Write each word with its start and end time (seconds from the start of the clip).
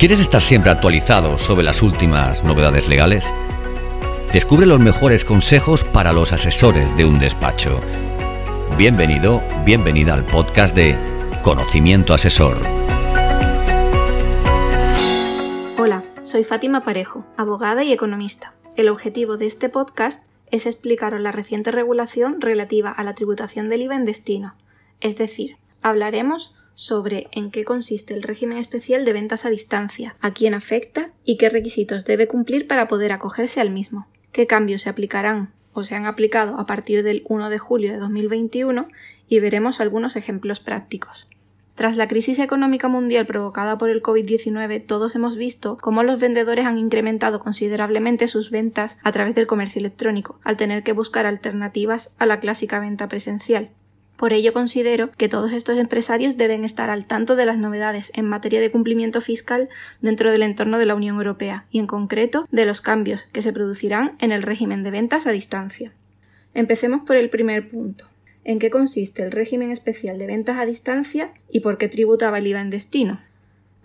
¿Quieres 0.00 0.18
estar 0.18 0.40
siempre 0.40 0.70
actualizado 0.70 1.36
sobre 1.36 1.62
las 1.62 1.82
últimas 1.82 2.42
novedades 2.42 2.88
legales? 2.88 3.34
Descubre 4.32 4.64
los 4.64 4.80
mejores 4.80 5.26
consejos 5.26 5.84
para 5.84 6.14
los 6.14 6.32
asesores 6.32 6.96
de 6.96 7.04
un 7.04 7.18
despacho. 7.18 7.82
Bienvenido, 8.78 9.42
bienvenida 9.66 10.14
al 10.14 10.24
podcast 10.24 10.74
de 10.74 10.96
Conocimiento 11.42 12.14
Asesor. 12.14 12.56
Hola, 15.76 16.02
soy 16.22 16.44
Fátima 16.44 16.80
Parejo, 16.80 17.26
abogada 17.36 17.84
y 17.84 17.92
economista. 17.92 18.54
El 18.76 18.88
objetivo 18.88 19.36
de 19.36 19.48
este 19.48 19.68
podcast 19.68 20.26
es 20.50 20.64
explicaros 20.64 21.20
la 21.20 21.30
reciente 21.30 21.72
regulación 21.72 22.40
relativa 22.40 22.90
a 22.90 23.04
la 23.04 23.14
tributación 23.14 23.68
del 23.68 23.82
IVA 23.82 23.96
en 23.96 24.06
destino. 24.06 24.54
Es 25.00 25.18
decir, 25.18 25.58
hablaremos 25.82 26.54
sobre 26.80 27.28
en 27.32 27.50
qué 27.50 27.66
consiste 27.66 28.14
el 28.14 28.22
régimen 28.22 28.56
especial 28.56 29.04
de 29.04 29.12
ventas 29.12 29.44
a 29.44 29.50
distancia, 29.50 30.16
a 30.22 30.32
quién 30.32 30.54
afecta 30.54 31.10
y 31.26 31.36
qué 31.36 31.50
requisitos 31.50 32.06
debe 32.06 32.26
cumplir 32.26 32.66
para 32.66 32.88
poder 32.88 33.12
acogerse 33.12 33.60
al 33.60 33.68
mismo, 33.68 34.08
qué 34.32 34.46
cambios 34.46 34.80
se 34.80 34.88
aplicarán 34.88 35.52
o 35.74 35.84
se 35.84 35.94
han 35.94 36.06
aplicado 36.06 36.58
a 36.58 36.64
partir 36.64 37.02
del 37.02 37.22
1 37.28 37.50
de 37.50 37.58
julio 37.58 37.92
de 37.92 37.98
2021 37.98 38.88
y 39.28 39.40
veremos 39.40 39.82
algunos 39.82 40.16
ejemplos 40.16 40.58
prácticos. 40.60 41.28
Tras 41.74 41.98
la 41.98 42.08
crisis 42.08 42.38
económica 42.38 42.88
mundial 42.88 43.26
provocada 43.26 43.76
por 43.76 43.90
el 43.90 44.02
COVID-19, 44.02 44.82
todos 44.86 45.14
hemos 45.14 45.36
visto 45.36 45.76
cómo 45.82 46.02
los 46.02 46.18
vendedores 46.18 46.64
han 46.64 46.78
incrementado 46.78 47.40
considerablemente 47.40 48.26
sus 48.26 48.50
ventas 48.50 48.98
a 49.02 49.12
través 49.12 49.34
del 49.34 49.46
comercio 49.46 49.80
electrónico, 49.80 50.40
al 50.44 50.56
tener 50.56 50.82
que 50.82 50.94
buscar 50.94 51.26
alternativas 51.26 52.14
a 52.18 52.24
la 52.24 52.40
clásica 52.40 52.80
venta 52.80 53.06
presencial. 53.06 53.68
Por 54.20 54.34
ello 54.34 54.52
considero 54.52 55.10
que 55.12 55.30
todos 55.30 55.50
estos 55.50 55.78
empresarios 55.78 56.36
deben 56.36 56.62
estar 56.62 56.90
al 56.90 57.06
tanto 57.06 57.36
de 57.36 57.46
las 57.46 57.56
novedades 57.56 58.12
en 58.14 58.28
materia 58.28 58.60
de 58.60 58.70
cumplimiento 58.70 59.22
fiscal 59.22 59.70
dentro 60.02 60.30
del 60.30 60.42
entorno 60.42 60.78
de 60.78 60.84
la 60.84 60.94
Unión 60.94 61.16
Europea 61.16 61.64
y 61.70 61.78
en 61.78 61.86
concreto 61.86 62.46
de 62.52 62.66
los 62.66 62.82
cambios 62.82 63.30
que 63.32 63.40
se 63.40 63.54
producirán 63.54 64.18
en 64.18 64.30
el 64.30 64.42
régimen 64.42 64.82
de 64.82 64.90
ventas 64.90 65.26
a 65.26 65.30
distancia. 65.30 65.94
Empecemos 66.52 67.00
por 67.06 67.16
el 67.16 67.30
primer 67.30 67.70
punto. 67.70 68.10
¿En 68.44 68.58
qué 68.58 68.68
consiste 68.68 69.22
el 69.22 69.32
régimen 69.32 69.70
especial 69.70 70.18
de 70.18 70.26
ventas 70.26 70.58
a 70.58 70.66
distancia 70.66 71.32
y 71.48 71.60
por 71.60 71.78
qué 71.78 71.88
tributaba 71.88 72.40
el 72.40 72.46
IVA 72.46 72.60
en 72.60 72.68
destino? 72.68 73.22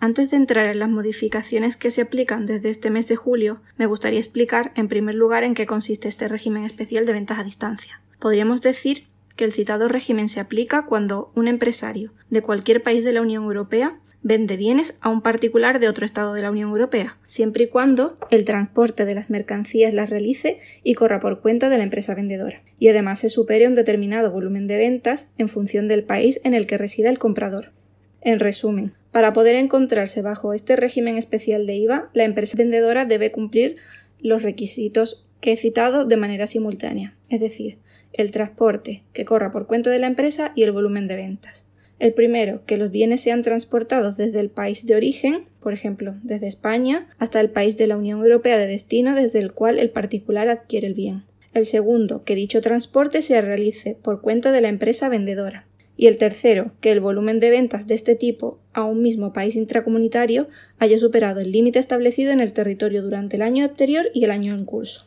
Antes 0.00 0.30
de 0.30 0.36
entrar 0.36 0.66
en 0.66 0.80
las 0.80 0.90
modificaciones 0.90 1.78
que 1.78 1.90
se 1.90 2.02
aplican 2.02 2.44
desde 2.44 2.68
este 2.68 2.90
mes 2.90 3.08
de 3.08 3.16
julio, 3.16 3.62
me 3.78 3.86
gustaría 3.86 4.20
explicar 4.20 4.72
en 4.74 4.88
primer 4.88 5.14
lugar 5.14 5.44
en 5.44 5.54
qué 5.54 5.64
consiste 5.64 6.08
este 6.08 6.28
régimen 6.28 6.64
especial 6.64 7.06
de 7.06 7.14
ventas 7.14 7.38
a 7.38 7.42
distancia. 7.42 8.02
Podríamos 8.18 8.60
decir 8.60 9.06
que 9.36 9.44
el 9.44 9.52
citado 9.52 9.86
régimen 9.86 10.28
se 10.28 10.40
aplica 10.40 10.86
cuando 10.86 11.30
un 11.34 11.46
empresario 11.46 12.12
de 12.30 12.42
cualquier 12.42 12.82
país 12.82 13.04
de 13.04 13.12
la 13.12 13.20
Unión 13.20 13.44
Europea 13.44 14.00
vende 14.22 14.56
bienes 14.56 14.98
a 15.00 15.10
un 15.10 15.22
particular 15.22 15.78
de 15.78 15.88
otro 15.88 16.04
Estado 16.04 16.34
de 16.34 16.42
la 16.42 16.50
Unión 16.50 16.70
Europea, 16.70 17.18
siempre 17.26 17.64
y 17.64 17.68
cuando 17.68 18.18
el 18.30 18.44
transporte 18.44 19.04
de 19.04 19.14
las 19.14 19.30
mercancías 19.30 19.94
las 19.94 20.10
realice 20.10 20.58
y 20.82 20.94
corra 20.94 21.20
por 21.20 21.40
cuenta 21.40 21.68
de 21.68 21.78
la 21.78 21.84
empresa 21.84 22.14
vendedora, 22.14 22.62
y 22.78 22.88
además 22.88 23.20
se 23.20 23.28
supere 23.28 23.68
un 23.68 23.74
determinado 23.74 24.32
volumen 24.32 24.66
de 24.66 24.78
ventas 24.78 25.30
en 25.38 25.48
función 25.48 25.86
del 25.86 26.02
país 26.02 26.40
en 26.42 26.54
el 26.54 26.66
que 26.66 26.78
resida 26.78 27.08
el 27.08 27.18
comprador. 27.18 27.72
En 28.20 28.40
resumen, 28.40 28.94
para 29.12 29.32
poder 29.32 29.54
encontrarse 29.54 30.22
bajo 30.22 30.54
este 30.54 30.74
régimen 30.74 31.16
especial 31.16 31.66
de 31.66 31.76
IVA, 31.76 32.10
la 32.12 32.24
empresa 32.24 32.56
vendedora 32.58 33.04
debe 33.04 33.30
cumplir 33.30 33.76
los 34.20 34.42
requisitos 34.42 35.24
que 35.40 35.52
he 35.52 35.56
citado 35.56 36.04
de 36.04 36.16
manera 36.16 36.46
simultánea, 36.46 37.14
es 37.28 37.40
decir, 37.40 37.78
el 38.16 38.30
transporte, 38.30 39.02
que 39.12 39.24
corra 39.24 39.52
por 39.52 39.66
cuenta 39.66 39.90
de 39.90 39.98
la 39.98 40.06
empresa, 40.06 40.52
y 40.54 40.62
el 40.62 40.72
volumen 40.72 41.06
de 41.08 41.16
ventas. 41.16 41.66
El 41.98 42.12
primero, 42.12 42.60
que 42.66 42.76
los 42.76 42.90
bienes 42.90 43.22
sean 43.22 43.42
transportados 43.42 44.16
desde 44.16 44.40
el 44.40 44.50
país 44.50 44.84
de 44.84 44.96
origen, 44.96 45.44
por 45.60 45.72
ejemplo, 45.72 46.14
desde 46.22 46.46
España, 46.46 47.08
hasta 47.18 47.40
el 47.40 47.50
país 47.50 47.78
de 47.78 47.86
la 47.86 47.96
Unión 47.96 48.20
Europea 48.20 48.58
de 48.58 48.66
destino 48.66 49.14
desde 49.14 49.38
el 49.38 49.52
cual 49.52 49.78
el 49.78 49.90
particular 49.90 50.48
adquiere 50.48 50.86
el 50.86 50.94
bien. 50.94 51.24
El 51.54 51.64
segundo, 51.64 52.22
que 52.22 52.34
dicho 52.34 52.60
transporte 52.60 53.22
se 53.22 53.40
realice 53.40 53.96
por 54.02 54.20
cuenta 54.20 54.52
de 54.52 54.60
la 54.60 54.68
empresa 54.68 55.08
vendedora. 55.08 55.66
Y 55.96 56.08
el 56.08 56.18
tercero, 56.18 56.72
que 56.82 56.92
el 56.92 57.00
volumen 57.00 57.40
de 57.40 57.48
ventas 57.48 57.86
de 57.86 57.94
este 57.94 58.14
tipo 58.14 58.60
a 58.74 58.84
un 58.84 59.00
mismo 59.00 59.32
país 59.32 59.56
intracomunitario 59.56 60.48
haya 60.78 60.98
superado 60.98 61.40
el 61.40 61.52
límite 61.52 61.78
establecido 61.78 62.30
en 62.32 62.40
el 62.40 62.52
territorio 62.52 63.02
durante 63.02 63.36
el 63.36 63.42
año 63.42 63.64
anterior 63.64 64.04
y 64.12 64.24
el 64.24 64.32
año 64.32 64.54
en 64.54 64.66
curso. 64.66 65.05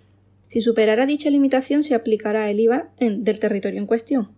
Si 0.49 0.59
superara 0.59 1.05
dicha 1.05 1.29
limitación, 1.29 1.83
se 1.83 1.95
aplicará 1.95 2.49
el 2.49 2.59
IVA 2.59 2.89
del 2.99 3.39
territorio 3.39 3.79
en 3.79 3.87
cuestión. 3.87 4.31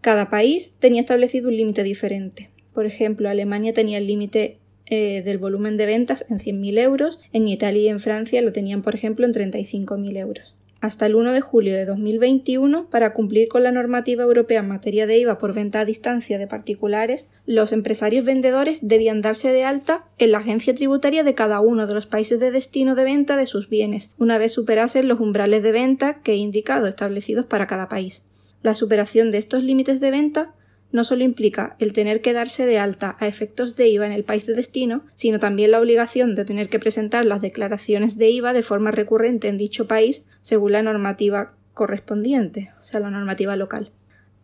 Cada 0.00 0.30
país 0.30 0.74
tenía 0.78 1.02
establecido 1.02 1.50
un 1.50 1.56
límite 1.56 1.82
diferente. 1.82 2.48
Por 2.72 2.86
ejemplo, 2.86 3.28
Alemania 3.28 3.74
tenía 3.74 3.98
el 3.98 4.06
límite 4.06 4.58
eh, 4.86 5.20
del 5.22 5.36
volumen 5.36 5.76
de 5.76 5.84
ventas 5.84 6.24
en 6.30 6.38
100.000 6.38 6.78
euros, 6.78 7.20
en 7.34 7.46
Italia 7.46 7.82
y 7.82 7.88
en 7.88 8.00
Francia 8.00 8.40
lo 8.40 8.52
tenían, 8.52 8.82
por 8.82 8.94
ejemplo, 8.94 9.26
en 9.26 9.34
35.000 9.34 10.16
euros 10.16 10.54
hasta 10.82 11.06
el 11.06 11.14
1 11.14 11.32
de 11.32 11.40
julio 11.40 11.76
de 11.76 11.86
2021 11.86 12.90
para 12.90 13.14
cumplir 13.14 13.46
con 13.48 13.62
la 13.62 13.70
normativa 13.70 14.24
europea 14.24 14.60
en 14.60 14.68
materia 14.68 15.06
de 15.06 15.16
IVA 15.16 15.38
por 15.38 15.54
venta 15.54 15.78
a 15.78 15.84
distancia 15.84 16.38
de 16.38 16.48
particulares, 16.48 17.28
los 17.46 17.70
empresarios 17.70 18.24
vendedores 18.24 18.80
debían 18.82 19.22
darse 19.22 19.52
de 19.52 19.62
alta 19.62 20.04
en 20.18 20.32
la 20.32 20.38
agencia 20.38 20.74
tributaria 20.74 21.22
de 21.22 21.36
cada 21.36 21.60
uno 21.60 21.86
de 21.86 21.94
los 21.94 22.06
países 22.06 22.40
de 22.40 22.50
destino 22.50 22.96
de 22.96 23.04
venta 23.04 23.36
de 23.36 23.46
sus 23.46 23.68
bienes, 23.68 24.12
una 24.18 24.38
vez 24.38 24.52
superasen 24.52 25.06
los 25.06 25.20
umbrales 25.20 25.62
de 25.62 25.70
venta 25.70 26.20
que 26.22 26.32
he 26.32 26.36
indicado 26.36 26.88
establecidos 26.88 27.46
para 27.46 27.68
cada 27.68 27.88
país. 27.88 28.24
La 28.62 28.74
superación 28.74 29.30
de 29.30 29.38
estos 29.38 29.62
límites 29.62 30.00
de 30.00 30.10
venta 30.10 30.52
no 30.92 31.04
solo 31.04 31.24
implica 31.24 31.76
el 31.78 31.92
tener 31.92 32.20
que 32.20 32.32
darse 32.32 32.66
de 32.66 32.78
alta 32.78 33.16
a 33.18 33.26
efectos 33.26 33.76
de 33.76 33.88
IVA 33.88 34.06
en 34.06 34.12
el 34.12 34.24
país 34.24 34.46
de 34.46 34.54
destino, 34.54 35.04
sino 35.14 35.38
también 35.38 35.70
la 35.70 35.80
obligación 35.80 36.34
de 36.34 36.44
tener 36.44 36.68
que 36.68 36.78
presentar 36.78 37.24
las 37.24 37.40
declaraciones 37.40 38.18
de 38.18 38.30
IVA 38.30 38.52
de 38.52 38.62
forma 38.62 38.90
recurrente 38.90 39.48
en 39.48 39.58
dicho 39.58 39.88
país 39.88 40.24
según 40.42 40.72
la 40.72 40.82
normativa 40.82 41.54
correspondiente, 41.74 42.70
o 42.78 42.82
sea, 42.82 43.00
la 43.00 43.10
normativa 43.10 43.56
local. 43.56 43.90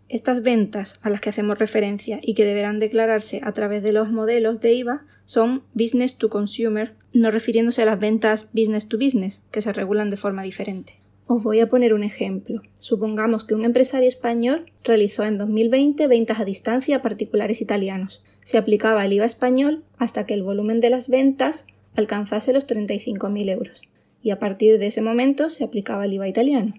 Estas 0.08 0.42
ventas 0.42 0.98
a 1.02 1.10
las 1.10 1.20
que 1.20 1.28
hacemos 1.28 1.58
referencia 1.58 2.18
y 2.22 2.32
que 2.32 2.46
deberán 2.46 2.78
declararse 2.78 3.42
a 3.44 3.52
través 3.52 3.82
de 3.82 3.92
los 3.92 4.10
modelos 4.10 4.58
de 4.60 4.72
IVA 4.72 5.02
son 5.26 5.64
business 5.74 6.16
to 6.16 6.30
consumer, 6.30 6.94
no 7.12 7.30
refiriéndose 7.30 7.82
a 7.82 7.84
las 7.86 8.00
ventas 8.00 8.48
business 8.54 8.88
to 8.88 8.96
business, 8.96 9.42
que 9.50 9.60
se 9.60 9.72
regulan 9.74 10.08
de 10.08 10.16
forma 10.16 10.42
diferente. 10.42 10.94
Os 11.30 11.42
voy 11.42 11.60
a 11.60 11.68
poner 11.68 11.92
un 11.92 12.04
ejemplo. 12.04 12.62
Supongamos 12.78 13.44
que 13.44 13.54
un 13.54 13.66
empresario 13.66 14.08
español 14.08 14.64
realizó 14.82 15.24
en 15.24 15.36
2020 15.36 16.06
ventas 16.06 16.40
a 16.40 16.46
distancia 16.46 16.96
a 16.96 17.02
particulares 17.02 17.60
italianos. 17.60 18.22
Se 18.44 18.56
aplicaba 18.56 19.04
el 19.04 19.12
IVA 19.12 19.26
español 19.26 19.84
hasta 19.98 20.24
que 20.24 20.32
el 20.32 20.42
volumen 20.42 20.80
de 20.80 20.88
las 20.88 21.08
ventas 21.08 21.66
alcanzase 21.96 22.54
los 22.54 22.66
35.000 22.66 23.50
euros 23.50 23.82
y 24.22 24.30
a 24.30 24.38
partir 24.38 24.78
de 24.78 24.86
ese 24.86 25.02
momento 25.02 25.50
se 25.50 25.64
aplicaba 25.64 26.06
el 26.06 26.14
IVA 26.14 26.28
italiano. 26.28 26.72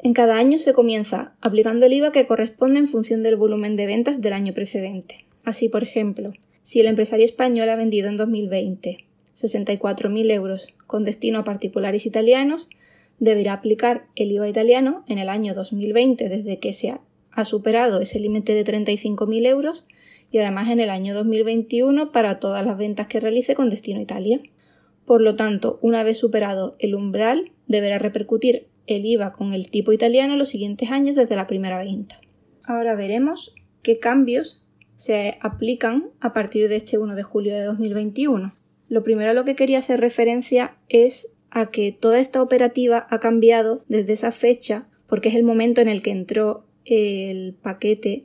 En 0.00 0.12
cada 0.12 0.36
año 0.36 0.58
se 0.58 0.74
comienza 0.74 1.32
aplicando 1.40 1.86
el 1.86 1.94
IVA 1.94 2.12
que 2.12 2.26
corresponde 2.26 2.80
en 2.80 2.88
función 2.88 3.22
del 3.22 3.36
volumen 3.36 3.74
de 3.76 3.86
ventas 3.86 4.20
del 4.20 4.34
año 4.34 4.52
precedente. 4.52 5.24
Así, 5.44 5.70
por 5.70 5.82
ejemplo, 5.82 6.34
si 6.62 6.80
el 6.80 6.88
empresario 6.88 7.24
español 7.24 7.70
ha 7.70 7.76
vendido 7.76 8.10
en 8.10 8.18
2020 8.18 9.06
64.000 9.34 10.32
euros 10.32 10.66
con 10.86 11.04
destino 11.04 11.38
a 11.38 11.44
particulares 11.44 12.06
italianos, 12.06 12.68
deberá 13.18 13.52
aplicar 13.54 14.06
el 14.14 14.32
IVA 14.32 14.48
italiano 14.48 15.04
en 15.08 15.18
el 15.18 15.28
año 15.28 15.54
2020 15.54 16.28
desde 16.28 16.58
que 16.58 16.72
se 16.72 16.98
ha 17.32 17.44
superado 17.44 18.00
ese 18.00 18.18
límite 18.18 18.54
de 18.54 18.64
35.000 18.64 19.46
euros 19.46 19.84
y 20.30 20.38
además 20.38 20.70
en 20.70 20.80
el 20.80 20.90
año 20.90 21.14
2021 21.14 22.12
para 22.12 22.38
todas 22.38 22.64
las 22.64 22.76
ventas 22.76 23.06
que 23.06 23.20
realice 23.20 23.54
con 23.54 23.70
destino 23.70 24.00
a 24.00 24.02
Italia. 24.02 24.40
Por 25.04 25.22
lo 25.22 25.36
tanto, 25.36 25.78
una 25.82 26.02
vez 26.02 26.18
superado 26.18 26.76
el 26.78 26.94
umbral, 26.94 27.52
deberá 27.66 27.98
repercutir 27.98 28.66
el 28.86 29.06
IVA 29.06 29.32
con 29.32 29.54
el 29.54 29.70
tipo 29.70 29.92
italiano 29.92 30.36
los 30.36 30.48
siguientes 30.48 30.90
años 30.90 31.16
desde 31.16 31.36
la 31.36 31.46
primera 31.46 31.78
venta. 31.78 32.20
Ahora 32.66 32.94
veremos 32.94 33.54
qué 33.82 33.98
cambios 33.98 34.62
se 34.94 35.38
aplican 35.40 36.10
a 36.20 36.32
partir 36.32 36.68
de 36.68 36.76
este 36.76 36.98
1 36.98 37.14
de 37.14 37.22
julio 37.22 37.54
de 37.54 37.62
2021. 37.62 38.52
Lo 38.88 39.02
primero 39.04 39.30
a 39.30 39.34
lo 39.34 39.44
que 39.44 39.54
quería 39.54 39.78
hacer 39.78 40.00
referencia 40.00 40.76
es 40.88 41.34
a 41.50 41.70
que 41.70 41.92
toda 41.92 42.18
esta 42.18 42.42
operativa 42.42 43.06
ha 43.10 43.20
cambiado 43.20 43.84
desde 43.88 44.12
esa 44.12 44.32
fecha 44.32 44.86
porque 45.06 45.30
es 45.30 45.34
el 45.34 45.44
momento 45.44 45.80
en 45.80 45.88
el 45.88 46.02
que 46.02 46.10
entró 46.10 46.66
el 46.84 47.54
paquete 47.54 48.24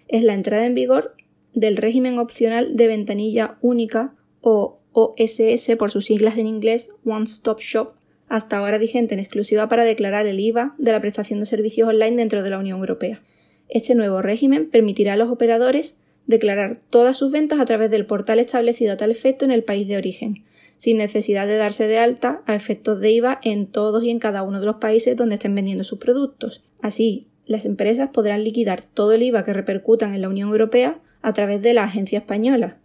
es 0.07 0.23
la 0.23 0.33
entrada 0.33 0.65
en 0.65 0.73
vigor 0.73 1.15
del 1.53 1.77
régimen 1.77 2.17
opcional 2.17 2.75
de 2.75 2.87
ventanilla 2.87 3.57
única 3.61 4.15
o 4.41 4.79
OSS 4.91 5.75
por 5.77 5.91
sus 5.91 6.05
siglas 6.05 6.37
en 6.37 6.47
inglés 6.47 6.95
One 7.05 7.25
Stop 7.25 7.59
Shop 7.59 7.93
hasta 8.29 8.57
ahora 8.57 8.77
vigente 8.77 9.13
en 9.13 9.19
exclusiva 9.19 9.67
para 9.69 9.83
declarar 9.83 10.25
el 10.25 10.39
IVA 10.39 10.75
de 10.77 10.91
la 10.91 11.01
prestación 11.01 11.39
de 11.39 11.45
servicios 11.45 11.87
online 11.87 12.17
dentro 12.17 12.43
de 12.43 12.49
la 12.49 12.59
Unión 12.59 12.79
Europea. 12.79 13.21
Este 13.69 13.95
nuevo 13.95 14.21
régimen 14.21 14.69
permitirá 14.69 15.13
a 15.13 15.17
los 15.17 15.29
operadores 15.29 15.97
declarar 16.27 16.79
todas 16.89 17.17
sus 17.17 17.31
ventas 17.31 17.59
a 17.59 17.65
través 17.65 17.91
del 17.91 18.05
portal 18.05 18.39
establecido 18.39 18.93
a 18.93 18.97
tal 18.97 19.11
efecto 19.11 19.45
en 19.45 19.51
el 19.51 19.63
país 19.63 19.87
de 19.87 19.97
origen, 19.97 20.43
sin 20.77 20.97
necesidad 20.97 21.47
de 21.47 21.57
darse 21.57 21.87
de 21.87 21.97
alta 21.97 22.41
a 22.45 22.55
efectos 22.55 22.99
de 22.99 23.11
IVA 23.11 23.39
en 23.43 23.67
todos 23.67 24.03
y 24.03 24.09
en 24.09 24.19
cada 24.19 24.43
uno 24.43 24.59
de 24.59 24.65
los 24.65 24.77
países 24.77 25.15
donde 25.15 25.35
estén 25.35 25.55
vendiendo 25.55 25.83
sus 25.83 25.99
productos. 25.99 26.61
Así, 26.81 27.27
las 27.45 27.65
empresas 27.65 28.09
podrán 28.13 28.43
liquidar 28.43 28.83
todo 28.93 29.13
el 29.13 29.23
IVA 29.23 29.43
que 29.43 29.53
repercutan 29.53 30.13
en 30.13 30.21
la 30.21 30.29
Unión 30.29 30.49
Europea 30.49 30.99
a 31.21 31.33
través 31.33 31.61
de 31.61 31.73
la 31.73 31.83
agencia 31.83 32.19
española, 32.19 32.77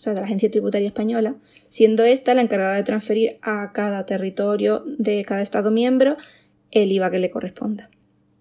o 0.00 0.02
sea, 0.02 0.14
de 0.14 0.20
la 0.20 0.24
Agencia 0.24 0.50
Tributaria 0.50 0.88
Española, 0.88 1.34
siendo 1.68 2.04
ésta 2.04 2.32
la 2.32 2.40
encargada 2.40 2.76
de 2.76 2.84
transferir 2.84 3.36
a 3.42 3.70
cada 3.74 4.06
territorio 4.06 4.82
de 4.86 5.26
cada 5.26 5.42
Estado 5.42 5.70
miembro 5.70 6.16
el 6.70 6.90
IVA 6.90 7.10
que 7.10 7.18
le 7.18 7.30
corresponda. 7.30 7.90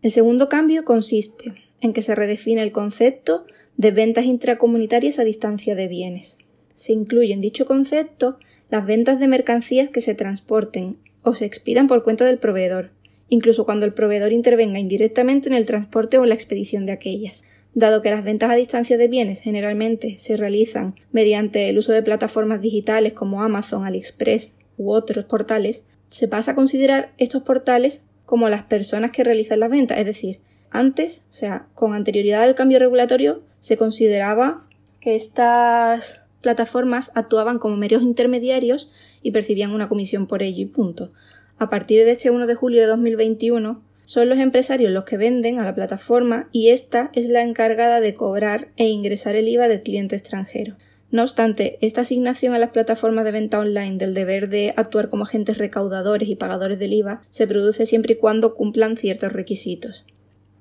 El 0.02 0.12
segundo 0.12 0.48
cambio 0.48 0.86
consiste 0.86 1.56
en 1.82 1.92
que 1.92 2.02
se 2.02 2.16
redefine 2.16 2.62
el 2.62 2.72
concepto 2.72 3.46
de 3.76 3.92
ventas 3.92 4.24
intracomunitarias 4.24 5.20
a 5.20 5.26
distancia 5.26 5.76
de 5.76 5.90
bienes. 5.90 6.38
Se 6.76 6.94
incluye 6.94 7.34
en 7.34 7.42
dicho 7.42 7.66
concepto 7.66 8.40
las 8.70 8.86
ventas 8.86 9.20
de 9.20 9.28
mercancías 9.28 9.90
que 9.90 10.00
se 10.00 10.16
transporten 10.16 10.96
o 11.24 11.34
se 11.34 11.44
expidan 11.44 11.90
por 11.90 12.06
cuenta 12.06 12.24
del 12.24 12.38
proveedor, 12.38 12.92
incluso 13.28 13.66
cuando 13.66 13.86
el 13.86 13.94
proveedor 13.94 14.32
intervenga 14.32 14.80
indirectamente 14.80 15.50
en 15.50 15.56
el 15.56 15.66
transporte 15.66 16.18
o 16.18 16.24
en 16.24 16.30
la 16.30 16.36
expedición 16.36 16.86
de 16.86 16.94
aquellas, 16.94 17.44
Dado 17.74 18.01
que 18.01 18.10
las 18.10 18.24
ventas 18.24 18.50
a 18.50 18.56
distancia 18.56 18.98
de 18.98 19.07
bienes 19.07 19.42
generalmente 19.42 20.18
se 20.19 20.38
realizan 20.38 20.95
mediante 21.12 21.69
el 21.69 21.77
uso 21.77 21.92
de 21.92 22.01
plataformas 22.01 22.62
digitales 22.62 23.13
como 23.13 23.44
Amazon, 23.44 23.86
AliExpress 23.86 24.56
u 24.77 24.92
otros 24.92 25.25
portales, 25.25 25.86
se 26.07 26.27
pasa 26.27 26.51
a 26.51 26.56
considerar 26.56 27.13
estos 27.18 27.44
portales 27.44 28.01
como 28.25 28.50
las 28.50 28.63
personas 28.63 29.12
que 29.12 29.24
realizan 29.24 29.60
las 29.60 29.69
ventas, 29.69 30.00
es 30.00 30.06
decir, 30.06 30.39
antes, 30.71 31.25
o 31.30 31.33
sea, 31.33 31.68
con 31.74 31.94
anterioridad 31.94 32.44
al 32.44 32.56
cambio 32.56 32.80
regulatorio, 32.80 33.42
se 33.60 33.77
consideraba 33.77 34.68
que 35.00 35.15
estas 35.15 36.27
plataformas 36.42 37.12
actuaban 37.15 37.60
como 37.60 37.75
medios 37.75 38.04
intermediarios 38.04 38.92
y 39.22 39.31
percibían 39.31 39.72
una 39.72 39.89
comisión 39.89 40.27
por 40.27 40.44
ello 40.44 40.62
y 40.62 40.65
punto. 40.65 41.12
A 41.57 41.69
partir 41.69 42.04
de 42.06 42.12
este 42.12 42.30
1 42.30 42.48
de 42.48 42.56
julio 42.56 42.81
de 42.81 42.88
2021, 42.88 43.81
son 44.10 44.28
los 44.28 44.40
empresarios 44.40 44.92
los 44.92 45.04
que 45.04 45.18
venden 45.18 45.60
a 45.60 45.64
la 45.64 45.76
plataforma 45.76 46.50
y 46.52 46.70
esta 46.70 47.12
es 47.14 47.30
la 47.30 47.44
encargada 47.44 48.00
de 48.00 48.16
cobrar 48.16 48.70
e 48.76 48.88
ingresar 48.88 49.36
el 49.36 49.48
IVA 49.48 49.68
del 49.68 49.84
cliente 49.84 50.16
extranjero. 50.16 50.78
No 51.12 51.22
obstante, 51.22 51.78
esta 51.82 52.02
asignación 52.02 52.56
a 52.56 52.58
las 52.58 52.72
plataformas 52.72 53.24
de 53.24 53.34
venta 53.34 53.60
online 53.60 53.98
del 53.98 54.16
deber 54.16 54.50
de 54.50 54.74
actuar 54.76 55.12
como 55.12 55.26
agentes 55.26 55.60
recaudadores 55.60 56.28
y 56.28 56.36
pagadores 56.36 56.80
del 56.80 56.94
IVA 56.94 57.22
se 57.30 57.46
produce 57.46 57.86
siempre 57.86 58.14
y 58.14 58.16
cuando 58.16 58.56
cumplan 58.56 58.98
ciertos 58.98 59.32
requisitos. 59.32 60.06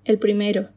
El 0.04 0.18
primero, 0.18 0.68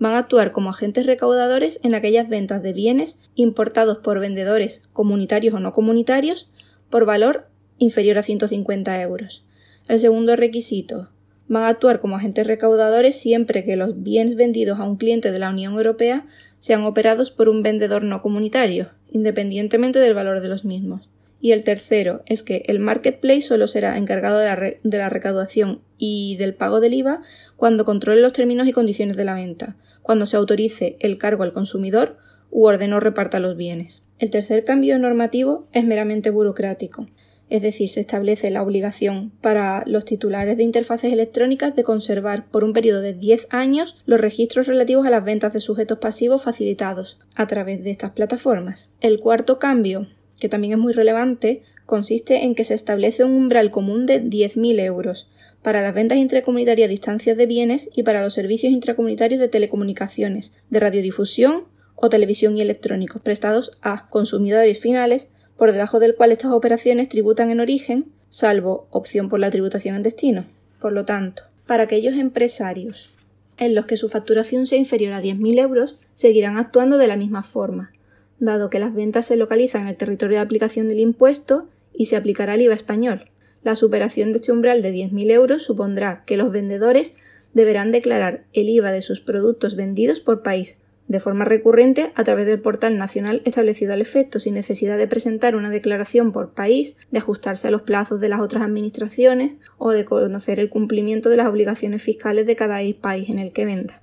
van 0.00 0.14
a 0.14 0.18
actuar 0.18 0.50
como 0.50 0.70
agentes 0.70 1.06
recaudadores 1.06 1.78
en 1.84 1.94
aquellas 1.94 2.28
ventas 2.28 2.64
de 2.64 2.72
bienes 2.72 3.16
importados 3.36 3.98
por 3.98 4.18
vendedores 4.18 4.82
comunitarios 4.92 5.54
o 5.54 5.60
no 5.60 5.72
comunitarios 5.72 6.50
por 6.90 7.04
valor 7.04 7.46
inferior 7.78 8.18
a 8.18 8.24
150 8.24 9.00
euros. 9.02 9.44
El 9.86 10.00
segundo 10.00 10.34
requisito, 10.34 11.10
van 11.48 11.64
a 11.64 11.68
actuar 11.68 12.00
como 12.00 12.16
agentes 12.16 12.46
recaudadores 12.46 13.18
siempre 13.18 13.64
que 13.64 13.76
los 13.76 14.02
bienes 14.02 14.36
vendidos 14.36 14.78
a 14.78 14.84
un 14.84 14.96
cliente 14.96 15.32
de 15.32 15.38
la 15.38 15.50
Unión 15.50 15.74
Europea 15.74 16.26
sean 16.58 16.84
operados 16.84 17.30
por 17.30 17.48
un 17.48 17.62
vendedor 17.62 18.04
no 18.04 18.22
comunitario, 18.22 18.90
independientemente 19.10 19.98
del 19.98 20.14
valor 20.14 20.40
de 20.40 20.48
los 20.48 20.64
mismos. 20.64 21.08
Y 21.40 21.52
el 21.52 21.62
tercero 21.64 22.22
es 22.26 22.42
que 22.42 22.64
el 22.66 22.80
marketplace 22.80 23.42
solo 23.42 23.68
será 23.68 23.96
encargado 23.96 24.38
de 24.38 24.78
la, 24.82 25.08
recaudación 25.08 25.80
y 25.96 26.36
del 26.36 26.54
pago 26.54 26.80
del 26.80 26.94
IVA 26.94 27.22
cuando 27.56 27.84
controle 27.84 28.20
los 28.20 28.32
términos 28.32 28.66
y 28.66 28.72
condiciones 28.72 29.16
de 29.16 29.24
la 29.24 29.34
venta, 29.34 29.76
cuando 30.02 30.26
se 30.26 30.36
autorice 30.36 30.96
el 31.00 31.16
cargo 31.16 31.44
al 31.44 31.52
consumidor 31.52 32.16
u 32.50 32.66
ordene 32.66 32.94
o 32.94 33.00
reparta 33.00 33.38
los 33.38 33.56
bienes. 33.56 34.02
El 34.18 34.30
tercer 34.30 34.64
cambio 34.64 34.98
normativo 34.98 35.68
es 35.72 35.84
meramente 35.84 36.30
burocrático 36.30 37.06
es 37.50 37.62
decir, 37.62 37.88
se 37.88 38.00
establece 38.00 38.50
la 38.50 38.62
obligación 38.62 39.32
para 39.40 39.82
los 39.86 40.04
titulares 40.04 40.56
de 40.56 40.62
interfaces 40.62 41.12
electrónicas 41.12 41.74
de 41.74 41.84
conservar 41.84 42.48
por 42.50 42.64
un 42.64 42.72
periodo 42.72 43.00
de 43.00 43.14
10 43.14 43.48
años 43.50 43.96
los 44.06 44.20
registros 44.20 44.66
relativos 44.66 45.06
a 45.06 45.10
las 45.10 45.24
ventas 45.24 45.52
de 45.52 45.60
sujetos 45.60 45.98
pasivos 45.98 46.42
facilitados 46.42 47.18
a 47.34 47.46
través 47.46 47.82
de 47.82 47.90
estas 47.90 48.10
plataformas. 48.10 48.90
El 49.00 49.20
cuarto 49.20 49.58
cambio, 49.58 50.08
que 50.40 50.48
también 50.48 50.74
es 50.74 50.78
muy 50.78 50.92
relevante, 50.92 51.62
consiste 51.86 52.44
en 52.44 52.54
que 52.54 52.64
se 52.64 52.74
establece 52.74 53.24
un 53.24 53.32
umbral 53.32 53.70
común 53.70 54.04
de 54.04 54.22
10.000 54.22 54.80
euros 54.80 55.30
para 55.62 55.82
las 55.82 55.94
ventas 55.94 56.18
intracomunitarias 56.18 56.86
a 56.86 56.90
distancias 56.90 57.36
de 57.36 57.46
bienes 57.46 57.88
y 57.94 58.02
para 58.02 58.22
los 58.22 58.34
servicios 58.34 58.72
intracomunitarios 58.72 59.40
de 59.40 59.48
telecomunicaciones, 59.48 60.52
de 60.68 60.80
radiodifusión 60.80 61.64
o 61.94 62.10
televisión 62.10 62.56
y 62.56 62.60
electrónicos 62.60 63.22
prestados 63.22 63.72
a 63.82 64.08
consumidores 64.10 64.78
finales 64.78 65.28
por 65.58 65.72
debajo 65.72 65.98
del 65.98 66.14
cual 66.14 66.32
estas 66.32 66.52
operaciones 66.52 67.08
tributan 67.08 67.50
en 67.50 67.60
origen, 67.60 68.06
salvo 68.30 68.86
opción 68.90 69.28
por 69.28 69.40
la 69.40 69.50
tributación 69.50 69.96
en 69.96 70.02
destino. 70.02 70.46
Por 70.80 70.92
lo 70.92 71.04
tanto, 71.04 71.42
para 71.66 71.82
aquellos 71.82 72.14
empresarios 72.14 73.12
en 73.58 73.74
los 73.74 73.86
que 73.86 73.96
su 73.96 74.08
facturación 74.08 74.66
sea 74.66 74.78
inferior 74.78 75.12
a 75.12 75.20
10.000 75.20 75.60
euros, 75.60 75.98
seguirán 76.14 76.56
actuando 76.56 76.96
de 76.96 77.08
la 77.08 77.16
misma 77.16 77.42
forma, 77.42 77.92
dado 78.38 78.70
que 78.70 78.78
las 78.78 78.94
ventas 78.94 79.26
se 79.26 79.36
localizan 79.36 79.82
en 79.82 79.88
el 79.88 79.96
territorio 79.96 80.36
de 80.36 80.42
aplicación 80.42 80.86
del 80.86 81.00
impuesto 81.00 81.66
y 81.92 82.06
se 82.06 82.16
aplicará 82.16 82.54
el 82.54 82.62
IVA 82.62 82.74
español. 82.74 83.28
La 83.64 83.74
superación 83.74 84.30
de 84.30 84.36
este 84.36 84.52
umbral 84.52 84.80
de 84.80 84.94
10.000 84.94 85.30
euros 85.32 85.64
supondrá 85.64 86.22
que 86.24 86.36
los 86.36 86.52
vendedores 86.52 87.16
deberán 87.52 87.90
declarar 87.90 88.44
el 88.52 88.68
IVA 88.68 88.92
de 88.92 89.02
sus 89.02 89.20
productos 89.20 89.74
vendidos 89.74 90.20
por 90.20 90.44
país, 90.44 90.78
de 91.08 91.20
forma 91.20 91.44
recurrente 91.44 92.12
a 92.14 92.22
través 92.22 92.46
del 92.46 92.60
portal 92.60 92.98
nacional 92.98 93.42
establecido 93.44 93.94
al 93.94 94.00
efecto, 94.00 94.38
sin 94.38 94.54
necesidad 94.54 94.98
de 94.98 95.08
presentar 95.08 95.56
una 95.56 95.70
declaración 95.70 96.32
por 96.32 96.52
país, 96.52 96.96
de 97.10 97.18
ajustarse 97.18 97.66
a 97.66 97.70
los 97.70 97.82
plazos 97.82 98.20
de 98.20 98.28
las 98.28 98.40
otras 98.40 98.62
administraciones 98.62 99.56
o 99.78 99.90
de 99.90 100.04
conocer 100.04 100.60
el 100.60 100.68
cumplimiento 100.68 101.30
de 101.30 101.38
las 101.38 101.48
obligaciones 101.48 102.02
fiscales 102.02 102.46
de 102.46 102.56
cada 102.56 102.78
país 103.00 103.30
en 103.30 103.38
el 103.38 103.52
que 103.52 103.64
venda, 103.64 104.02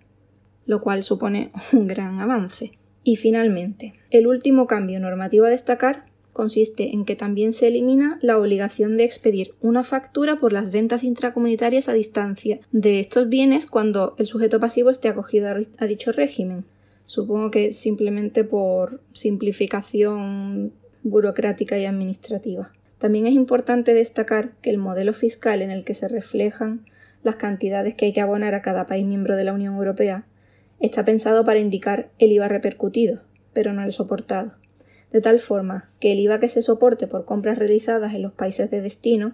lo 0.66 0.82
cual 0.82 1.04
supone 1.04 1.52
un 1.74 1.88
gran 1.88 2.20
avance. 2.20 2.74
Y 3.04 3.18
finalmente, 3.18 3.94
el 4.10 4.26
último 4.26 4.66
cambio 4.66 5.00
normativo 5.00 5.46
a 5.46 5.50
destacar 5.50 6.06
consiste 6.34 6.94
en 6.94 7.06
que 7.06 7.16
también 7.16 7.54
se 7.54 7.68
elimina 7.68 8.18
la 8.22 8.38
obligación 8.38 8.98
de 8.98 9.06
expedir 9.06 9.54
una 9.62 9.84
factura 9.84 10.38
por 10.38 10.52
las 10.52 10.70
ventas 10.70 11.04
intracomunitarias 11.04 11.88
a 11.88 11.94
distancia 11.94 12.60
de 12.74 13.00
estos 13.00 13.30
bienes 13.30 13.68
cuando 13.68 14.16
el 14.18 14.26
sujeto 14.26 14.60
pasivo 14.60 14.90
esté 14.90 15.08
acogido 15.08 15.48
a 15.78 15.86
dicho 15.86 16.12
régimen, 16.12 16.66
Supongo 17.06 17.52
que 17.52 17.74
simplemente 17.74 18.44
por 18.44 19.02
simplificación 19.14 20.74
burocrática 21.04 21.78
y 21.78 21.86
administrativa. 21.86 22.72
También 22.98 23.28
es 23.28 23.34
importante 23.34 23.94
destacar 23.94 24.54
que 24.62 24.72
el 24.72 24.78
modelo 24.78 25.14
fiscal 25.14 25.62
en 25.62 25.70
el 25.70 25.84
que 25.84 25.94
se 25.94 26.08
reflejan 26.08 26.86
las 27.24 27.36
cantidades 27.36 27.96
que 27.96 28.06
hay 28.06 28.14
que 28.14 28.22
abonar 28.22 28.54
a 28.54 28.62
cada 28.62 28.86
país 28.86 29.06
miembro 29.06 29.36
de 29.36 29.44
la 29.44 29.54
Unión 29.54 29.76
Europea 29.76 30.26
está 30.80 31.06
pensado 31.06 31.44
para 31.44 31.60
indicar 31.60 32.10
el 32.20 32.32
IVA 32.32 32.48
repercutido, 32.48 33.22
pero 33.54 33.74
no 33.74 33.84
el 33.84 33.92
soportado, 33.92 34.54
de 35.12 35.22
tal 35.22 35.40
forma 35.40 35.90
que 36.00 36.12
el 36.12 36.20
IVA 36.20 36.40
que 36.40 36.50
se 36.50 36.62
soporte 36.62 37.08
por 37.08 37.26
compras 37.26 37.58
realizadas 37.58 38.14
en 38.14 38.22
los 38.22 38.34
países 38.34 38.70
de 38.70 38.82
destino, 38.82 39.34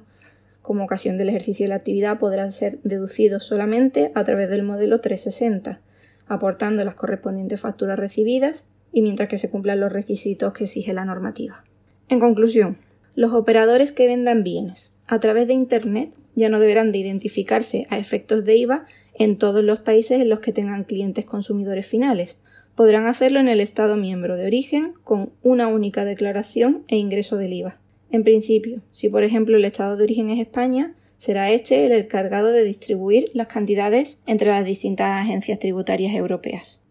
como 0.62 0.84
ocasión 0.84 1.18
del 1.18 1.30
ejercicio 1.30 1.66
de 1.66 1.70
la 1.70 1.75
actividad, 1.75 2.20
podrá 2.20 2.50
ser 2.51 2.80
deducido 2.84 3.40
solamente 3.40 4.12
a 4.13 4.24
través 4.24 4.50
del 4.50 4.63
modelo 4.63 5.01
360, 5.01 5.82
aportando 6.32 6.84
las 6.84 6.96
correspondientes 6.96 7.60
facturas 7.60 8.00
recibidas 8.00 8.66
y 8.94 9.02
mientras 9.02 9.30
que 9.30 9.38
se 9.38 9.50
cumplan 9.50 9.80
los 9.80 9.92
requisitos 9.92 10.54
que 10.54 10.64
exige 10.64 10.94
la 10.94 11.06
normativa. 11.06 11.64
En 12.08 12.20
conclusión, 12.20 12.78
los 13.16 13.34
operadores 13.34 13.92
que 13.92 14.08
vendan 14.08 14.44
bienes 14.44 14.94
a 15.08 15.20
través 15.20 15.48
de 15.48 15.54
Internet 15.54 16.16
ya 16.36 16.50
no 16.50 16.60
deberán 16.60 16.94
de 16.94 17.00
identificarse 17.00 17.86
a 17.90 17.98
efectos 17.98 18.46
de 18.46 18.56
IVA 18.56 18.86
en 19.14 19.38
todos 19.38 19.64
los 19.64 19.80
países 19.80 20.22
en 20.22 20.30
los 20.30 20.40
que 20.40 20.54
tengan 20.54 20.86
clientes 20.86 21.26
consumidores 21.26 21.86
finales. 21.86 22.40
Podrán 22.76 23.08
hacerlo 23.08 23.42
en 23.42 23.50
el 23.50 23.60
Estado 23.60 23.98
miembro 23.98 24.38
de 24.38 24.46
origen 24.46 24.94
con 25.04 25.32
una 25.44 25.68
única 25.68 26.06
declaración 26.06 26.84
e 26.88 26.96
ingreso 26.96 27.36
del 27.36 27.52
IVA. 27.52 27.78
En 28.10 28.24
principio, 28.24 28.82
si 28.94 29.10
por 29.10 29.24
ejemplo 29.24 29.58
el 29.58 29.66
Estado 29.66 29.98
de 29.98 30.04
origen 30.04 30.30
es 30.30 30.40
España, 30.40 30.96
Será 31.22 31.51
este 31.51 31.86
el 31.86 31.92
encargado 31.92 32.48
de 32.48 32.63
distribuir 32.63 33.30
las 33.36 33.46
cantidades 33.46 34.20
entre 34.25 34.48
las 34.48 34.66
distintas 34.66 35.22
agencias 35.22 35.60
tributarias 35.60 36.16
europeas. 36.16 36.82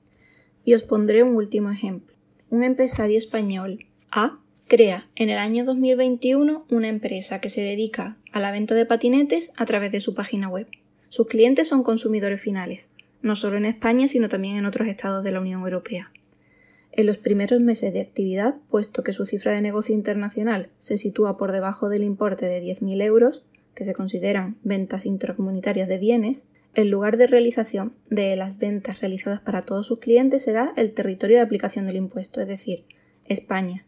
Y 0.64 0.75
os 0.75 0.84
pondré 0.84 1.25
un 1.25 1.34
último 1.34 1.68
ejemplo. 1.72 2.14
Un 2.49 2.62
empresario 2.62 3.18
español, 3.18 3.87
A, 4.12 4.38
crea 4.68 5.08
en 5.16 5.30
el 5.30 5.38
año 5.38 5.64
2021 5.64 6.64
una 6.70 6.87
empresa 6.87 7.40
que 7.40 7.49
se 7.49 7.60
dedica 7.62 8.18
a 8.30 8.38
la 8.38 8.52
venta 8.52 8.76
de 8.76 8.87
patinetes 8.87 9.50
a 9.56 9.66
través 9.66 9.90
de 9.90 10.00
su 10.00 10.14
página 10.14 10.49
web. 10.49 10.68
Sus 11.08 11.26
clientes 11.26 11.66
son 11.66 11.82
consumidores 11.82 12.40
finales, 12.40 12.88
no 13.22 13.34
solo 13.34 13.56
en 13.56 13.64
España, 13.66 14.06
sino 14.06 14.28
también 14.28 14.56
en 14.56 14.64
otros 14.64 14.87
estados 14.87 15.25
de 15.25 15.32
la 15.32 15.40
Unión 15.40 15.62
Europea. 15.62 16.12
En 16.92 17.06
los 17.06 17.18
primeros 17.18 17.60
meses 17.60 17.92
de 17.92 18.00
actividad, 18.00 18.56
puesto 18.68 19.02
que 19.02 19.12
su 19.12 19.25
cifra 19.25 19.50
de 19.52 19.60
negocio 19.60 19.94
internacional 19.94 20.68
se 20.78 20.99
sitúa 20.99 21.37
por 21.37 21.50
debajo 21.50 21.88
del 21.88 22.04
importe 22.04 22.46
de 22.46 22.62
10.000 22.62 23.02
euros, 23.02 23.44
que 23.74 23.84
se 23.84 23.94
consideran 23.94 24.56
ventas 24.62 25.06
intracomunitarias 25.06 25.88
de 25.88 25.98
bienes, 25.98 26.44
el 26.74 26.88
lugar 26.88 27.16
de 27.16 27.26
realización 27.26 27.94
de 28.10 28.36
las 28.36 28.58
ventas 28.58 29.00
realizadas 29.00 29.40
para 29.40 29.62
todos 29.62 29.86
sus 29.86 29.98
clientes 29.98 30.44
será 30.44 30.72
el 30.76 30.92
territorio 30.92 31.38
de 31.38 31.42
aplicación 31.42 31.86
del 31.86 31.96
impuesto, 31.96 32.40
es 32.40 32.48
decir, 32.48 32.84
España, 33.24 33.84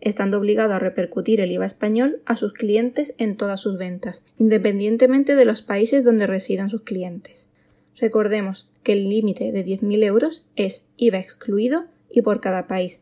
estando 0.00 0.38
obligado 0.38 0.74
a 0.74 0.78
repercutir 0.78 1.40
el 1.40 1.52
IVA 1.52 1.66
español 1.66 2.20
a 2.26 2.36
sus 2.36 2.52
clientes 2.52 3.14
en 3.18 3.36
todas 3.36 3.60
sus 3.60 3.78
ventas, 3.78 4.22
independientemente 4.36 5.34
de 5.36 5.44
los 5.44 5.62
países 5.62 6.04
donde 6.04 6.26
residan 6.26 6.70
sus 6.70 6.82
clientes. 6.82 7.48
Recordemos 7.96 8.68
que 8.82 8.92
el 8.92 9.08
límite 9.08 9.52
de 9.52 9.64
10.000 9.64 10.02
euros 10.04 10.44
es 10.56 10.88
IVA 10.96 11.18
excluido 11.18 11.84
y 12.10 12.22
por 12.22 12.40
cada 12.40 12.66
país, 12.66 13.00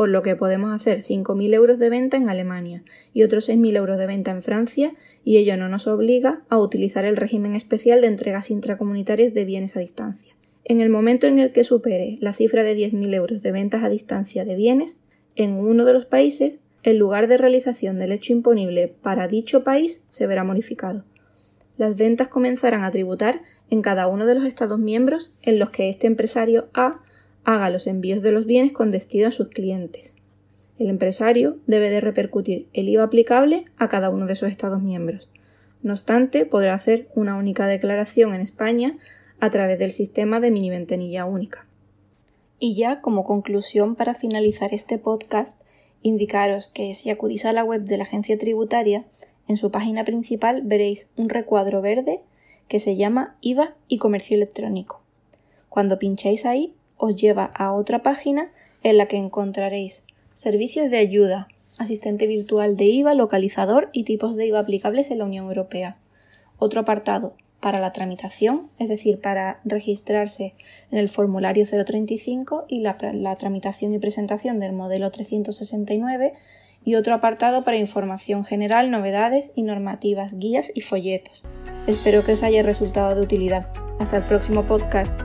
por 0.00 0.08
lo 0.08 0.22
que 0.22 0.34
podemos 0.34 0.74
hacer 0.74 1.02
5.000 1.02 1.52
euros 1.52 1.78
de 1.78 1.90
venta 1.90 2.16
en 2.16 2.30
Alemania 2.30 2.82
y 3.12 3.22
otros 3.22 3.50
6.000 3.50 3.76
euros 3.76 3.98
de 3.98 4.06
venta 4.06 4.30
en 4.30 4.40
Francia 4.40 4.94
y 5.24 5.36
ello 5.36 5.58
no 5.58 5.68
nos 5.68 5.86
obliga 5.86 6.40
a 6.48 6.56
utilizar 6.56 7.04
el 7.04 7.18
régimen 7.18 7.54
especial 7.54 8.00
de 8.00 8.06
entregas 8.06 8.50
intracomunitarias 8.50 9.34
de 9.34 9.44
bienes 9.44 9.76
a 9.76 9.80
distancia. 9.80 10.34
En 10.64 10.80
el 10.80 10.88
momento 10.88 11.26
en 11.26 11.38
el 11.38 11.52
que 11.52 11.64
supere 11.64 12.16
la 12.22 12.32
cifra 12.32 12.62
de 12.62 12.78
10.000 12.78 13.12
euros 13.12 13.42
de 13.42 13.52
ventas 13.52 13.82
a 13.82 13.90
distancia 13.90 14.46
de 14.46 14.56
bienes, 14.56 14.96
en 15.36 15.52
uno 15.52 15.84
de 15.84 15.92
los 15.92 16.06
países, 16.06 16.60
el 16.82 16.96
lugar 16.96 17.28
de 17.28 17.36
realización 17.36 17.98
del 17.98 18.12
hecho 18.12 18.32
imponible 18.32 18.88
para 19.02 19.28
dicho 19.28 19.64
país 19.64 20.02
se 20.08 20.26
verá 20.26 20.44
modificado. 20.44 21.04
Las 21.76 21.98
ventas 21.98 22.28
comenzarán 22.28 22.84
a 22.84 22.90
tributar 22.90 23.42
en 23.68 23.82
cada 23.82 24.06
uno 24.06 24.24
de 24.24 24.36
los 24.36 24.44
Estados 24.44 24.78
miembros 24.78 25.34
en 25.42 25.58
los 25.58 25.68
que 25.68 25.90
este 25.90 26.06
empresario 26.06 26.70
A 26.72 27.02
haga 27.44 27.70
los 27.70 27.86
envíos 27.86 28.22
de 28.22 28.32
los 28.32 28.46
bienes 28.46 28.72
con 28.72 28.90
destino 28.90 29.28
a 29.28 29.32
sus 29.32 29.48
clientes. 29.48 30.16
El 30.78 30.88
empresario 30.88 31.58
debe 31.66 31.90
de 31.90 32.00
repercutir 32.00 32.68
el 32.72 32.88
IVA 32.88 33.04
aplicable 33.04 33.66
a 33.76 33.88
cada 33.88 34.10
uno 34.10 34.26
de 34.26 34.36
sus 34.36 34.48
Estados 34.48 34.82
miembros. 34.82 35.28
No 35.82 35.92
obstante, 35.92 36.46
podrá 36.46 36.74
hacer 36.74 37.08
una 37.14 37.36
única 37.36 37.66
declaración 37.66 38.34
en 38.34 38.40
España 38.40 38.96
a 39.40 39.50
través 39.50 39.78
del 39.78 39.90
sistema 39.90 40.40
de 40.40 40.50
mini 40.50 40.70
ventanilla 40.70 41.24
única. 41.24 41.66
Y 42.58 42.74
ya 42.74 43.00
como 43.00 43.24
conclusión 43.24 43.94
para 43.94 44.14
finalizar 44.14 44.74
este 44.74 44.98
podcast, 44.98 45.60
indicaros 46.02 46.68
que 46.68 46.94
si 46.94 47.10
acudís 47.10 47.44
a 47.44 47.52
la 47.52 47.64
web 47.64 47.82
de 47.82 47.98
la 47.98 48.04
agencia 48.04 48.38
tributaria, 48.38 49.04
en 49.48 49.56
su 49.56 49.70
página 49.70 50.04
principal 50.04 50.62
veréis 50.62 51.08
un 51.16 51.28
recuadro 51.28 51.82
verde 51.82 52.20
que 52.68 52.80
se 52.80 52.96
llama 52.96 53.36
IVA 53.40 53.74
y 53.88 53.98
comercio 53.98 54.36
electrónico. 54.36 55.02
Cuando 55.68 55.98
pincháis 55.98 56.46
ahí 56.46 56.74
os 57.00 57.16
lleva 57.16 57.44
a 57.44 57.72
otra 57.72 58.02
página 58.02 58.50
en 58.82 58.98
la 58.98 59.06
que 59.06 59.16
encontraréis 59.16 60.04
servicios 60.34 60.90
de 60.90 60.98
ayuda, 60.98 61.48
asistente 61.78 62.26
virtual 62.26 62.76
de 62.76 62.84
IVA, 62.84 63.14
localizador 63.14 63.88
y 63.92 64.04
tipos 64.04 64.36
de 64.36 64.46
IVA 64.46 64.60
aplicables 64.60 65.10
en 65.10 65.18
la 65.18 65.24
Unión 65.24 65.46
Europea. 65.46 65.96
Otro 66.58 66.80
apartado 66.80 67.34
para 67.60 67.80
la 67.80 67.92
tramitación, 67.92 68.68
es 68.78 68.88
decir, 68.88 69.20
para 69.20 69.60
registrarse 69.64 70.54
en 70.90 70.98
el 70.98 71.08
formulario 71.08 71.66
035 71.66 72.66
y 72.68 72.80
la, 72.80 72.96
tramitación 73.36 73.94
y 73.94 73.98
presentación 73.98 74.60
del 74.60 74.72
modelo 74.72 75.10
369 75.10 76.34
y 76.84 76.94
otro 76.94 77.14
apartado 77.14 77.64
para 77.64 77.76
información 77.76 78.44
general, 78.44 78.90
novedades 78.90 79.52
y 79.54 79.62
normativas, 79.62 80.38
guías 80.38 80.72
y 80.74 80.80
folletos. 80.82 81.42
Espero 81.86 82.24
que 82.24 82.32
os 82.32 82.42
haya 82.42 82.62
resultado 82.62 83.14
de 83.14 83.22
utilidad. 83.22 83.66
Hasta 83.98 84.16
el 84.16 84.22
próximo 84.22 84.64
podcast. 84.64 85.20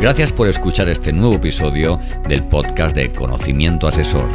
Gracias 0.00 0.30
por 0.30 0.46
escuchar 0.46 0.90
este 0.90 1.10
nuevo 1.10 1.36
episodio 1.36 1.98
del 2.28 2.44
podcast 2.44 2.94
de 2.94 3.10
Conocimiento 3.10 3.88
Asesor. 3.88 4.28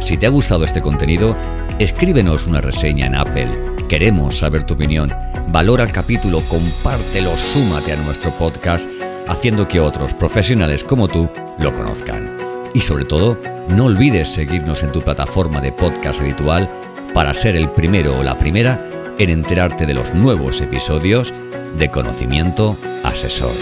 Si 0.00 0.16
te 0.16 0.26
ha 0.26 0.30
gustado 0.30 0.64
este 0.64 0.80
contenido, 0.80 1.36
escríbenos 1.78 2.46
una 2.46 2.62
reseña 2.62 3.06
en 3.06 3.14
Apple. 3.14 3.50
Queremos 3.90 4.38
saber 4.38 4.64
tu 4.64 4.72
opinión. 4.72 5.12
Valora 5.48 5.84
el 5.84 5.92
capítulo, 5.92 6.40
compártelo, 6.48 7.36
súmate 7.36 7.92
a 7.92 7.96
nuestro 7.96 8.30
podcast, 8.32 8.88
haciendo 9.28 9.68
que 9.68 9.80
otros 9.80 10.14
profesionales 10.14 10.82
como 10.82 11.08
tú 11.08 11.28
lo 11.58 11.74
conozcan. 11.74 12.34
Y 12.72 12.80
sobre 12.80 13.04
todo, 13.04 13.38
no 13.68 13.84
olvides 13.84 14.32
seguirnos 14.32 14.82
en 14.82 14.92
tu 14.92 15.02
plataforma 15.02 15.60
de 15.60 15.72
podcast 15.72 16.22
habitual 16.22 16.70
para 17.12 17.34
ser 17.34 17.54
el 17.54 17.68
primero 17.70 18.18
o 18.18 18.22
la 18.22 18.38
primera 18.38 18.82
en 19.18 19.28
enterarte 19.28 19.84
de 19.84 19.92
los 19.92 20.14
nuevos 20.14 20.62
episodios 20.62 21.34
de 21.78 21.90
Conocimiento 21.90 22.78
Asesor. 23.04 23.52